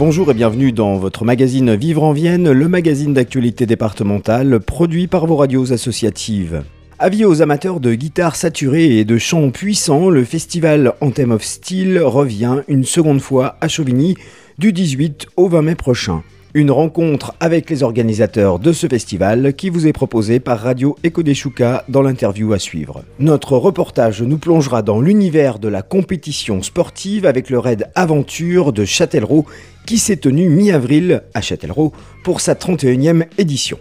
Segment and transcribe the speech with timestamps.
[0.00, 5.26] Bonjour et bienvenue dans votre magazine Vivre en Vienne, le magazine d'actualité départementale produit par
[5.26, 6.62] vos radios associatives.
[6.98, 11.98] Avis aux amateurs de guitare saturée et de chants puissants, le festival Anthem of Steel
[11.98, 14.16] revient une seconde fois à Chauvigny
[14.56, 16.22] du 18 au 20 mai prochain.
[16.52, 21.12] Une rencontre avec les organisateurs de ce festival qui vous est proposée par Radio des
[21.88, 23.04] dans l'interview à suivre.
[23.20, 28.84] Notre reportage nous plongera dans l'univers de la compétition sportive avec le raid Aventure de
[28.84, 29.46] Châtellerault
[29.90, 33.76] qui s'est tenu mi-avril à Châtellerault pour sa 31e édition.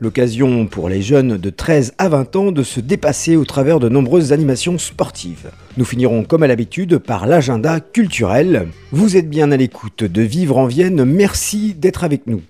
[0.00, 3.88] L'occasion pour les jeunes de 13 à 20 ans de se dépasser au travers de
[3.88, 5.52] nombreuses animations sportives.
[5.76, 8.66] Nous finirons comme à l'habitude par l'agenda culturel.
[8.90, 12.42] Vous êtes bien à l'écoute de Vivre en Vienne, merci d'être avec nous.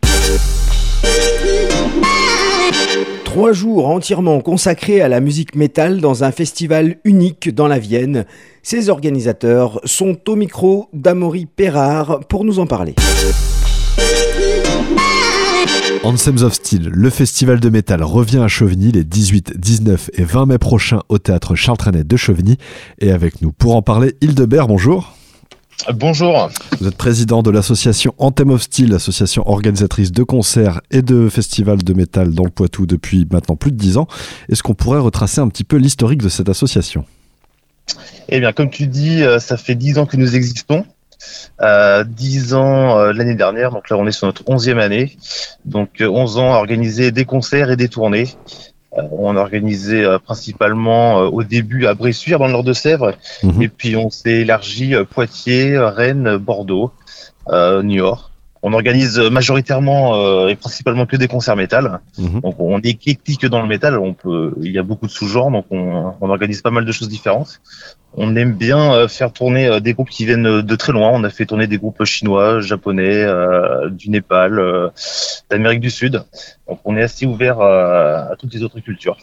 [3.33, 8.27] Trois jours entièrement consacrés à la musique métal dans un festival unique dans la Vienne.
[8.63, 12.95] Ses organisateurs sont au micro d'Amaury Perrard pour nous en parler.
[16.05, 20.45] Anthems of Steel, le festival de métal revient à Chauvigny les 18, 19 et 20
[20.45, 22.59] mai prochains au théâtre Charles Trenet de Chauvigny.
[22.99, 25.17] Et avec nous pour en parler, Hildebert, bonjour.
[25.95, 26.51] Bonjour.
[26.81, 31.83] Vous êtes président de l'association Anthem of Steel, association organisatrice de concerts et de festivals
[31.83, 34.07] de métal dans le Poitou depuis maintenant plus de 10 ans.
[34.49, 37.05] Est-ce qu'on pourrait retracer un petit peu l'historique de cette association?
[38.29, 40.85] Eh bien, comme tu dis, euh, ça fait 10 ans que nous existons.
[41.61, 45.17] Euh, 10 ans euh, l'année dernière, donc là on est sur notre 11e année.
[45.65, 48.29] Donc 11 euh, ans à organiser des concerts et des tournées.
[48.99, 53.63] Euh, on a organisé principalement au début à Bressuire dans le nord de Sèvres, mhm.
[53.63, 56.93] et puis on s'est élargi Poitiers, Rennes, Bordeaux,
[57.51, 58.32] Niort.
[58.63, 62.01] On organise majoritairement et principalement que des concerts métal.
[62.19, 62.41] Mhm.
[62.41, 63.99] Donc on est éclectique dans le métal.
[63.99, 66.93] On peut, il y a beaucoup de sous-genres, donc on, on, organise pas mal de
[66.93, 67.61] choses différentes
[68.15, 71.11] on aime bien euh, faire tourner euh, des groupes qui viennent de très loin.
[71.13, 74.61] On a fait tourner des groupes chinois, japonais, euh, du Népal,
[75.51, 76.23] d'Amérique du Sud.
[76.69, 79.17] Donc on est assez ouvert à toutes les autres cultures.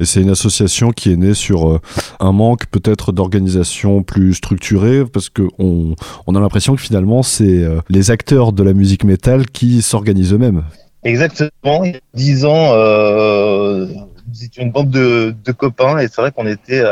[0.00, 1.80] Et c'est une association qui est née sur
[2.20, 5.94] un manque peut-être d'organisation plus structurée, parce qu'on
[6.26, 10.64] on a l'impression que finalement c'est les acteurs de la musique métal qui s'organisent eux-mêmes.
[11.04, 11.84] Exactement.
[11.84, 16.20] Il y a dix ans, euh, nous étions une bande de, de copains et c'est
[16.20, 16.82] vrai qu'on était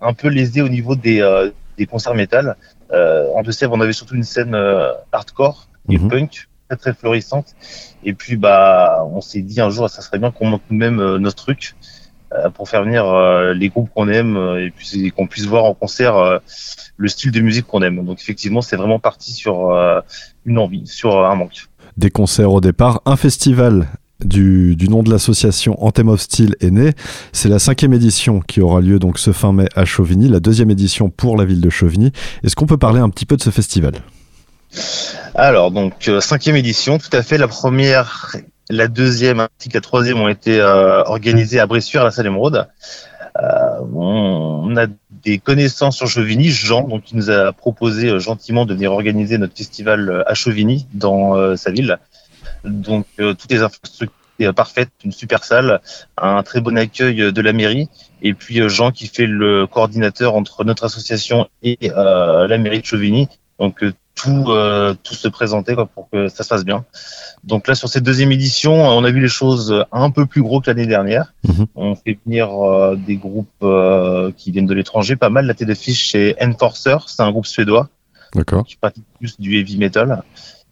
[0.00, 2.56] un peu lésé au niveau des, euh, des concerts métal.
[2.92, 6.08] Euh, en Deux-Sèvres, on avait surtout une scène euh, hardcore et mhm.
[6.08, 7.54] punk très très florissante.
[8.04, 11.36] Et puis bah, on s'est dit un jour, ça serait bien qu'on monte nous-mêmes notre
[11.36, 11.74] truc
[12.54, 13.04] pour faire venir
[13.54, 16.40] les groupes qu'on aime et puis qu'on puisse voir en concert
[16.96, 18.04] le style de musique qu'on aime.
[18.04, 19.76] Donc effectivement, c'est vraiment parti sur
[20.44, 21.66] une envie, sur un manque.
[21.96, 23.88] Des concerts au départ, un festival
[24.24, 26.92] du, nom de l'association Anthem of Steel est né.
[27.32, 30.70] C'est la cinquième édition qui aura lieu donc ce fin mai à Chauvigny, la deuxième
[30.70, 32.12] édition pour la ville de Chauvigny.
[32.42, 33.94] Est-ce qu'on peut parler un petit peu de ce festival?
[35.34, 37.38] Alors, donc, euh, cinquième édition, tout à fait.
[37.38, 38.34] La première,
[38.68, 42.26] la deuxième ainsi que la troisième ont été euh, organisées à Bressuire, à la salle
[42.26, 42.68] Émeraude.
[43.40, 44.86] Euh, on, a
[45.24, 49.56] des connaissances sur Chauvigny, Jean, donc qui nous a proposé gentiment de venir organiser notre
[49.56, 51.98] festival à Chauvigny, dans sa ville.
[52.64, 55.80] Donc toutes les infrastructures parfaites, une super salle,
[56.16, 57.88] un très bon accueil de la mairie,
[58.22, 63.28] et puis Jean qui fait le coordinateur entre notre association et la mairie de Chauvigny.
[63.58, 63.84] Donc
[64.20, 64.46] tout,
[65.02, 66.84] tout se présentait pour que ça se passe bien.
[67.44, 70.60] Donc là, sur cette deuxième édition, on a vu les choses un peu plus gros
[70.60, 71.32] que l'année dernière.
[71.44, 71.66] Mhm.
[71.74, 72.50] On fait venir
[72.96, 73.64] des groupes
[74.36, 75.46] qui viennent de l'étranger, pas mal.
[75.46, 77.88] La tête d'affiche chez Enforcer, c'est un groupe suédois
[78.66, 80.22] qui pratique plus du heavy metal.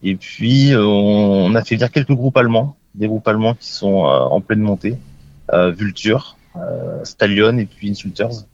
[0.02, 4.06] Et puis, euh, on a fait venir quelques groupes allemands, des groupes allemands qui sont
[4.06, 4.96] euh, en pleine montée,
[5.52, 6.36] euh, Vulture,
[7.04, 8.44] Stallion et puis Insulters.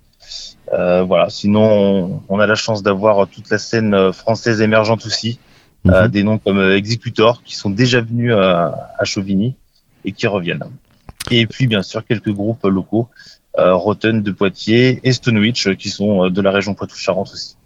[0.71, 1.29] Voilà.
[1.31, 5.38] Sinon, on, a la chance d'avoir toute la scène française émergente aussi,
[5.85, 6.09] mhm.
[6.09, 9.55] des noms comme Executor qui sont déjà venus à, Chauvigny
[10.05, 10.65] et qui reviennent.
[11.31, 13.09] Et puis, bien sûr, quelques groupes locaux,
[13.56, 17.56] Rotten de Poitiers et Stonewitch qui sont de la région Poitou-Charentes aussi.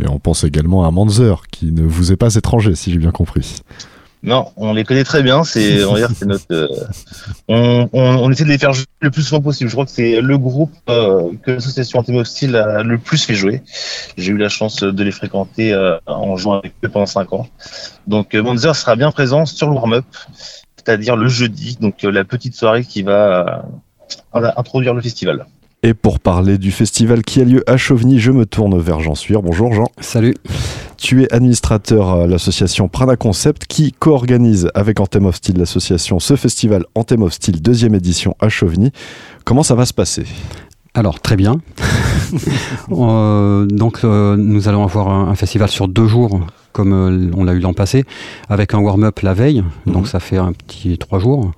[0.00, 3.12] Et on pense également à Manzer, qui ne vous est pas étranger, si j'ai bien
[3.12, 3.56] compris.
[4.24, 5.44] Non, on les connaît très bien.
[5.44, 6.46] C'est, on va dire, c'est notre.
[6.50, 6.66] Euh,
[7.46, 9.68] on, on, essaie de les faire jouer le plus souvent possible.
[9.68, 13.62] Je crois que c'est le groupe euh, que l'association Antimostile a le plus fait jouer.
[14.16, 17.48] J'ai eu la chance de les fréquenter euh, en jouant avec eux pendant 5 ans.
[18.06, 20.06] Donc, Manzer sera bien présent sur le warm-up,
[20.76, 23.66] c'est-à-dire le jeudi, donc la petite soirée qui va
[24.32, 25.44] introduire le festival.
[25.86, 29.14] Et pour parler du festival qui a lieu à Chauvigny, je me tourne vers Jean
[29.14, 29.42] Suir.
[29.42, 29.84] Bonjour Jean.
[30.00, 30.34] Salut.
[30.96, 36.36] Tu es administrateur à l'association Prana Concept qui co-organise avec Anthem of Steel l'association ce
[36.36, 38.92] festival Anthem of Steel deuxième édition à Chauvigny.
[39.44, 40.24] Comment ça va se passer?
[40.94, 41.60] Alors très bien.
[42.90, 46.40] Euh, donc euh, nous allons avoir un, festival sur deux jours,
[46.72, 48.04] comme euh, on l'a eu l'an passé,
[48.48, 49.62] avec un warm-up la veille.
[49.86, 50.06] Donc mhm.
[50.06, 51.52] ça fait un petit trois jours.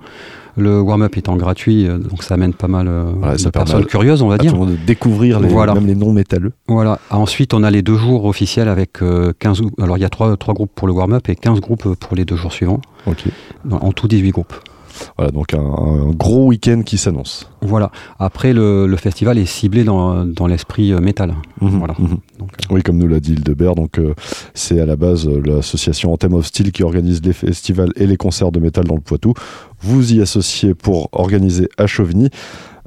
[0.57, 4.53] Le warm-up étant gratuit, donc ça amène pas mal de personnes curieuses, on va dire.
[4.53, 6.51] de découvrir les, même les noms métalleux.
[6.67, 6.99] Voilà.
[7.11, 8.99] Ensuite, on a les deux jours officiels avec
[9.39, 9.61] 15.
[9.81, 12.25] Alors il y a trois, trois groupes pour le warm-up et 15 groupes pour les
[12.25, 12.81] deux jours suivants.
[13.05, 13.25] Ok.
[13.69, 14.53] En tout 18 groupes.
[15.17, 17.49] Voilà, donc un, gros week-end qui s'annonce.
[17.61, 17.91] Voilà.
[18.19, 21.35] Après, le, festival est ciblé dans, l'esprit euh, métal.
[21.61, 21.95] Mhm, voilà.
[21.99, 22.17] Mhm.
[22.39, 24.13] Donc, euh, Oui, comme nous l'a dit Hildebert, donc euh,
[24.53, 28.51] c'est à la base l'association Anthem of Steel qui organise les festivals et les concerts
[28.51, 29.33] de métal dans le Poitou.
[29.81, 32.29] Vous y associez pour organiser à Chauvigny.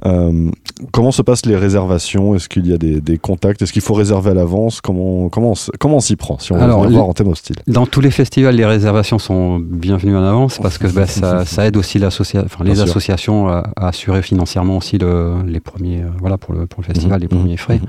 [0.05, 0.49] Euh,
[0.91, 2.35] comment se passent les réservations?
[2.35, 3.61] Est-ce qu'il y a des, contacts?
[3.61, 4.81] Est-ce qu'il faut réserver à l'avance?
[4.81, 7.57] Comment, comment, comment on s'y prend si on veut voir en thème hostile?
[7.67, 11.77] Dans tous les festivals, les réservations sont bienvenues en avance parce que bah, ça, aide
[11.77, 16.81] aussi les associations à, assurer financièrement aussi le, les premiers, euh, voilà, pour le, pour
[16.81, 17.21] le festival, mhm.
[17.21, 17.77] les premiers frais.
[17.77, 17.87] Mhm.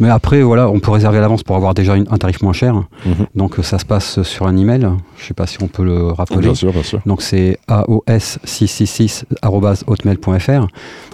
[0.00, 2.74] Mais après, voilà, on peut réserver à l'avance pour avoir déjà un tarif moins cher.
[3.04, 3.26] Mhm.
[3.34, 4.80] Donc ça se passe sur un email.
[4.80, 6.38] Je ne sais pas si on peut le rappeler.
[6.38, 7.00] Bien sûr, bien sûr.
[7.06, 10.66] Donc c'est aos666@hotmail.fr.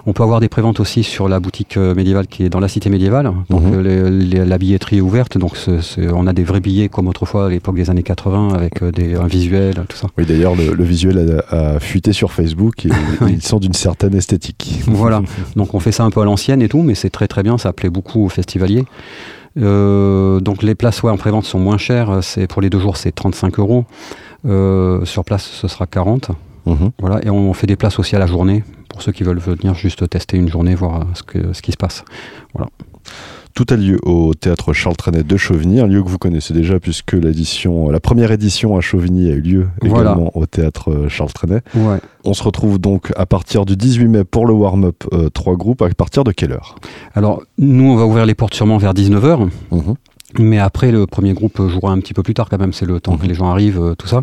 [0.05, 2.67] On peut avoir des préventes aussi sur la boutique euh, médiévale qui est dans la
[2.67, 3.31] cité médiévale.
[3.49, 3.83] Donc mhm.
[3.85, 5.57] euh, la billetterie est ouverte, donc
[5.97, 9.15] on a des vrais billets comme autrefois à l'époque des années 80 avec euh, des,
[9.15, 10.07] un visuel, tout ça.
[10.17, 12.89] Oui, d'ailleurs le, visuel a, fuité sur Facebook et
[13.27, 14.81] ils sont d'une certaine esthétique.
[14.87, 15.21] Voilà,
[15.55, 17.57] donc on fait ça un peu à l'ancienne et tout, mais c'est très très bien,
[17.57, 18.85] ça plaît beaucoup aux festivaliers.
[19.55, 23.11] donc les places ouais, en prévente sont moins chères, c'est pour les deux jours c'est
[23.11, 23.85] 35 euros.
[25.05, 26.31] sur place ce sera 40.
[26.65, 26.91] Mhm.
[26.99, 28.63] Voilà, et on fait des places aussi à la journée
[28.93, 31.77] pour ceux qui veulent venir juste tester une journée, voir ce, que, ce qui se
[31.77, 32.05] passe.
[32.53, 32.69] Voilà.
[33.53, 36.79] Tout a lieu au théâtre Charles Trenet de Chauvigny, un lieu que vous connaissez déjà
[36.79, 41.61] puisque l'édition, la première édition à Chauvigny a eu lieu également au théâtre Charles Trenet.
[41.75, 41.99] Ouais.
[42.23, 45.83] On se retrouve donc à partir du 18 mai pour le warm-up euh, trois groupes.
[45.83, 46.75] À partir de quelle heure?
[47.13, 49.49] Alors, nous, on va ouvrir les portes sûrement vers 19h.
[50.39, 52.99] Mais après, le premier groupe jouera un petit peu plus tard quand même, c'est le
[52.99, 53.29] temps que mhm.
[53.29, 54.21] les gens arrivent, euh, tout ça.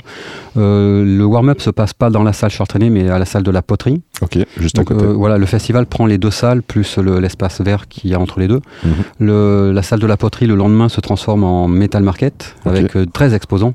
[0.57, 3.51] Euh, le warm-up se passe pas dans la salle Chartrainée, mais à la salle de
[3.51, 4.01] la poterie.
[4.23, 5.05] Ok, juste à côté.
[5.05, 8.41] Euh, voilà, le festival prend les deux salles, plus l'espace vert qu'il y a entre
[8.41, 8.61] les deux.
[8.85, 8.93] Mhm.
[9.21, 13.35] Le, la salle de la poterie, le lendemain, se transforme en Metal Market, avec 13
[13.35, 13.75] exposants.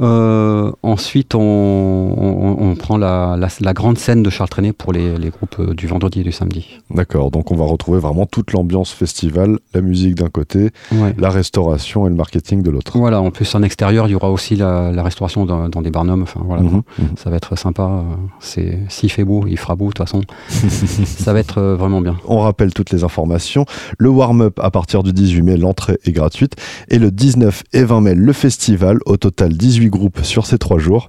[0.00, 5.86] ensuite, on, on, prend la, la, grande scène de Chartrainée pour les, les groupes du
[5.86, 6.80] vendredi et du samedi.
[6.90, 10.70] D'accord, donc on va retrouver vraiment toute l'ambiance festival, la musique d'un côté,
[11.18, 12.98] la restauration et le marketing de l'autre.
[12.98, 16.22] Voilà, en plus en extérieur, il y aura aussi la, restauration dans, des barnums.
[16.22, 17.08] Enfin, voilà, mhm, mhm.
[17.16, 18.02] ça va être sympa.
[18.40, 20.22] C'est s'il fait beau, il fera beau de toute façon.
[20.48, 22.16] ça va être euh, vraiment bien.
[22.26, 23.64] On rappelle toutes les informations.
[23.98, 26.54] Le warm-up à partir du 18 mai, l'entrée est gratuite.
[26.88, 28.98] Et le 19 et 20 mai, le festival.
[29.06, 31.08] Au total, 18 groupes sur ces trois jours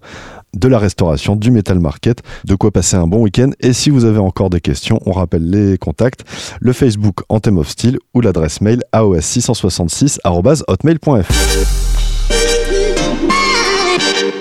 [0.53, 3.49] de la restauration, du Metal Market, de quoi passer un bon week-end.
[3.59, 6.23] Et si vous avez encore des questions, on rappelle les contacts,
[6.59, 11.31] le Facebook Anthem of Steel ou l'adresse mail aos666.hotmail.fr.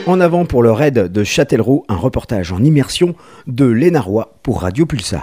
[0.06, 3.14] En avant pour le raid de Châtellerault, un reportage en immersion
[3.46, 5.20] de Léna Roy pour Radio Pulsar.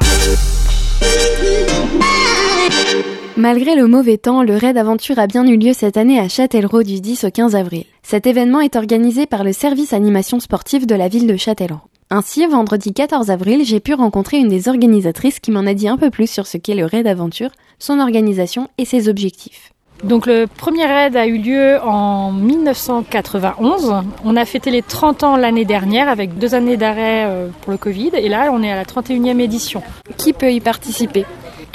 [3.38, 6.84] Malgré le mauvais temps, le raid aventure a bien eu lieu cette année à Châtellerault
[6.84, 7.84] du 10 au 15 avril.
[8.02, 11.82] Cet événement est organisé par le service animation sportive de la ville de Châtellerault.
[12.10, 15.98] Ainsi, vendredi 14 avril, j'ai pu rencontrer une des organisatrices qui m'en a dit un
[15.98, 19.74] peu plus sur ce qu'est le raid aventure, son organisation et ses objectifs.
[20.06, 23.96] Donc le premier raid a eu lieu en 1991.
[24.24, 27.78] On a fêté les 30 ans l'année dernière avec deux années d'arrêt euh, pour le
[27.78, 29.84] Covid et là on est à la 31e édition.
[30.18, 31.26] Qui peut y participer?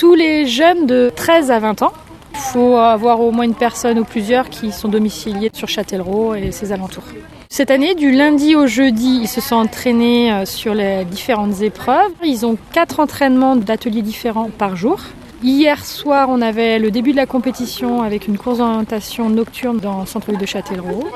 [0.00, 1.92] Tous les jeunes de 13 à 20 ans.
[2.32, 6.52] Il faut avoir au moins une personne ou plusieurs qui sont domiciliés sur Châtellerault et
[6.52, 7.04] ses alentours.
[7.50, 12.12] Cette année, du lundi au jeudi, ils se sont entraînés euh, sur les différentes épreuves.
[12.24, 15.00] Ils ont quatre entraînements d'ateliers différents par jour.
[15.42, 20.00] Hier soir, on avait le début de la compétition avec une course d'orientation nocturne dans
[20.00, 21.10] le centre-ville de Châtellerault.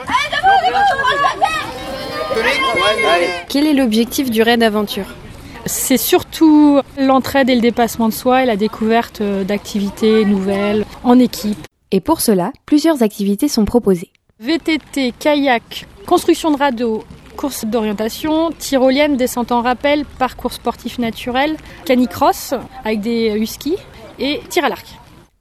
[3.49, 5.07] Quel est l'objectif du raid aventure?
[5.67, 11.19] C'est surtout l'entraide et le dépassement de soi et la découverte euh, d'activités nouvelles en
[11.19, 11.67] équipe.
[11.91, 14.11] Et pour cela, plusieurs activités sont proposées.
[14.41, 17.05] VTT, kayak, construction de radeau,
[17.37, 22.55] course d'orientation, tyrolienne, descente en rappel, parcours sportif naturel, canicross
[22.85, 23.77] avec des huskies
[24.19, 24.87] et tir à l'arc.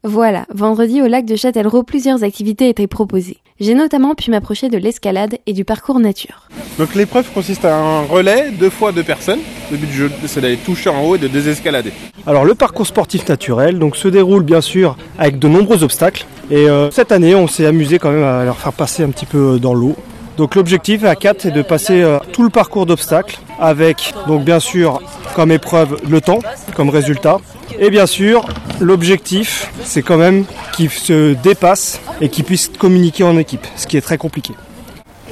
[0.04, 3.38] Voilà, vendredi au lac de Châtellerault, plusieurs activités étaient proposées.
[3.60, 6.48] J'ai notamment pu m'approcher de l'escalade et du parcours nature.
[6.76, 9.38] Donc l'épreuve consiste à un relais, deux fois deux personnes.
[9.70, 11.92] Le but du jeu, c'est d'aller toucher en haut et de désescalader.
[12.26, 16.26] Alors le parcours sportif naturel donc, se déroule bien sûr avec de nombreux obstacles.
[16.50, 19.26] Et euh, cette année, on s'est amusé quand même à leur faire passer un petit
[19.26, 19.94] peu dans l'eau.
[20.36, 24.58] Donc l'objectif à 4 est de passer euh, tout le parcours d'obstacles avec donc bien
[24.58, 25.00] sûr
[25.34, 26.40] comme épreuve le temps
[26.74, 27.38] comme résultat.
[27.78, 28.44] Et bien sûr,
[28.80, 33.96] l'objectif c'est quand même qu'ils se dépassent et qu'ils puissent communiquer en équipe, ce qui
[33.96, 34.54] est très compliqué.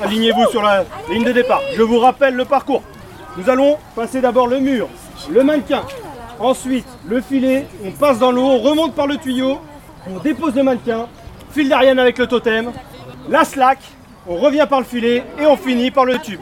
[0.02, 1.60] Alignez-vous sur la ligne de départ.
[1.76, 2.82] Je vous rappelle le parcours.
[3.36, 4.88] Nous allons passer d'abord le mur,
[5.30, 5.82] le mannequin,
[6.38, 9.58] ensuite le filet, on passe dans l'eau, on remonte par le tuyau,
[10.08, 11.06] on dépose le mannequin,
[11.50, 12.72] fil d'Ariane avec le totem,
[13.30, 13.78] la slack,
[14.26, 16.40] on revient par le filet et on finit par le tube.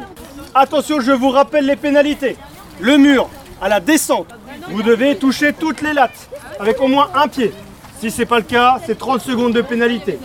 [0.55, 2.37] Attention, je vous rappelle les pénalités.
[2.81, 3.29] Le mur,
[3.61, 4.29] à la descente,
[4.69, 7.53] vous devez toucher toutes les lattes avec au moins un pied.
[8.01, 10.19] Si ce n'est pas le cas, c'est 30 secondes de pénalité.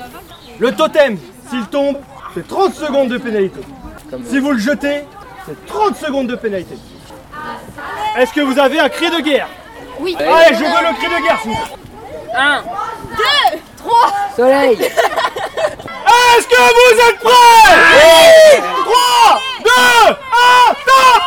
[0.60, 1.18] Le totem,
[1.50, 1.98] s'il tombe,
[2.34, 3.60] c'est 30 secondes de pénalité.
[4.26, 5.02] Si vous le jetez,
[5.46, 6.76] c'est 30 secondes de pénalité.
[8.18, 9.48] Est-ce que vous avez un cri de guerre?
[10.00, 10.16] Oui.
[10.18, 11.76] Allez, je veux le cri de guerre, s'il vous plaît.
[12.38, 12.64] 1,
[13.54, 13.96] 2, 3.
[14.36, 14.78] Soleil.
[16.38, 20.14] Est-ce que vous êtes prêts Oui 3, 2, 1,
[20.86, 21.22] top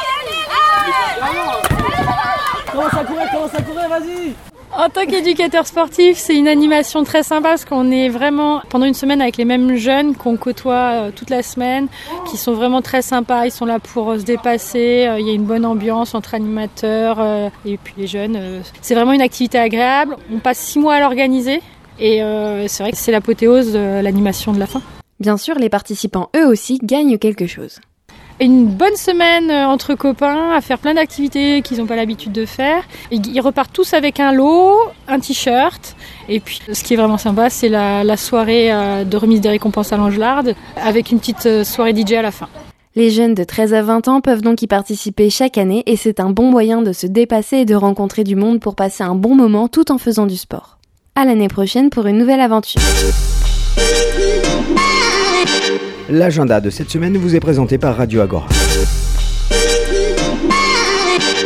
[2.72, 4.34] Commence à courir, commence à courir, vas-y
[4.76, 8.94] En tant qu'éducateur sportif, c'est une animation très sympa parce qu'on est vraiment pendant une
[8.94, 11.88] semaine avec les mêmes jeunes qu'on côtoie euh, toute la semaine,
[12.30, 13.46] qui sont vraiment très sympas.
[13.46, 15.06] Ils sont là pour euh, se dépasser.
[15.08, 17.18] euh, Il y a une bonne ambiance entre animateurs
[17.64, 18.62] et puis les jeunes.
[18.82, 20.16] C'est vraiment une activité agréable.
[20.32, 21.62] On passe six mois à l'organiser
[21.98, 22.20] et
[22.68, 24.82] c'est vrai que c'est l'apothéose de l'animation de la fin.
[25.20, 27.80] Bien sûr, les participants eux aussi gagnent quelque chose.
[28.40, 32.46] Une bonne semaine euh, entre copains à faire plein d'activités qu'ils n'ont pas l'habitude de
[32.46, 32.84] faire.
[33.10, 34.76] Ils repartent tous avec un lot,
[35.08, 35.96] un t-shirt.
[36.28, 39.48] Et puis ce qui est vraiment sympa, c'est la, la soirée euh, de remise des
[39.48, 42.48] récompenses à l'Angelarde avec une petite euh, soirée DJ à la fin.
[42.94, 46.20] Les jeunes de 13 à 20 ans peuvent donc y participer chaque année et c'est
[46.20, 49.34] un bon moyen de se dépasser et de rencontrer du monde pour passer un bon
[49.34, 50.78] moment tout en faisant du sport.
[51.16, 52.80] À l'année prochaine pour une nouvelle aventure.
[56.10, 58.48] L'agenda de cette semaine vous est présenté par Radio Agora.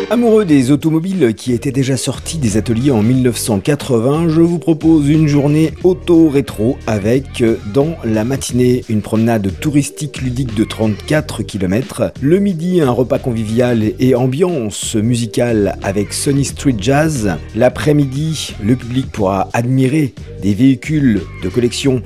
[0.09, 5.27] Amoureux des automobiles qui étaient déjà sortis des ateliers en 1980, je vous propose une
[5.27, 7.43] journée auto-rétro avec,
[7.73, 13.83] dans la matinée, une promenade touristique ludique de 34 km, le midi, un repas convivial
[13.99, 21.49] et ambiance musicale avec Sunny Street Jazz, l'après-midi, le public pourra admirer des véhicules de
[21.49, 22.03] collection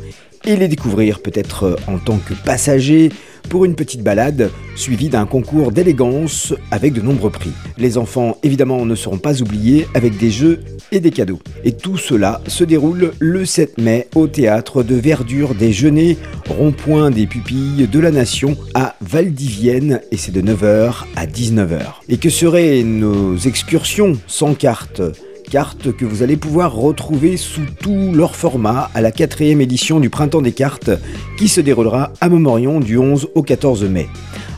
[0.47, 3.11] et les découvrir peut-être en tant que passager
[3.49, 7.53] pour une petite balade suivie d'un concours d'élégance avec de nombreux prix.
[7.79, 10.61] Les enfants évidemment ne seront pas oubliés avec des jeux
[10.93, 11.39] et des cadeaux.
[11.65, 16.17] Et tout cela se déroule le 7 mai au théâtre de verdure des Genêts,
[16.49, 21.81] rond-point des pupilles de la Nation à Valdivienne et c'est de 9h à 19h.
[22.09, 25.03] Et que seraient nos excursions sans carte?
[25.51, 30.11] Cartes que vous allez pouvoir retrouver sous tout leur format à la quatrième édition du
[30.11, 30.91] Printemps des cartes
[31.39, 34.09] qui se déroulera à Montmorillon du 11 au 14 mai.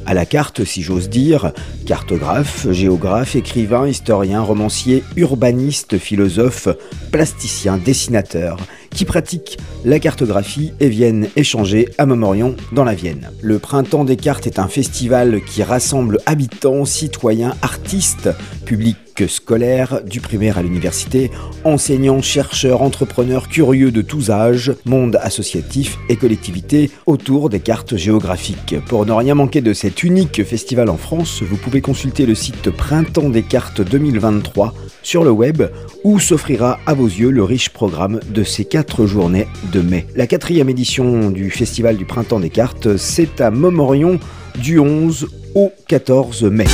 [0.07, 1.53] À la carte, si j'ose dire,
[1.85, 6.69] cartographe, géographe, écrivain, historien, romancier, urbaniste, philosophe,
[7.13, 8.57] plasticien, dessinateur,
[8.91, 13.31] qui pratiquent la cartographie et viennent échanger à Montmorillon dans la Vienne.
[13.43, 18.31] Le Printemps des cartes est un festival qui rassemble habitants, citoyens, artistes,
[18.65, 21.31] public scolaires, du primaire à l'université,
[21.65, 28.77] enseignants, chercheurs, entrepreneurs curieux de tous âges, monde associatif et collectivités autour des cartes géographiques.
[28.87, 32.71] Pour ne rien manquer de cet unique festival en France, vous pouvez consulter le site
[32.71, 35.63] Printemps des cartes 2023 sur le web
[36.05, 40.07] où s'offrira à vos yeux le riche programme de ces quatre journées de mai.
[40.15, 44.21] La quatrième édition du Festival du Printemps des cartes, c'est à Montmorillon
[44.57, 46.67] du 11 au 14 mai.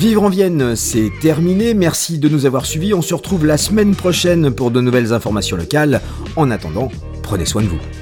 [0.00, 1.74] Vivre en Vienne, c'est terminé.
[1.74, 2.92] Merci de nous avoir suivis.
[2.92, 6.00] On se retrouve la semaine prochaine pour de nouvelles informations locales.
[6.34, 6.90] En attendant,
[7.22, 8.01] prenez soin de vous.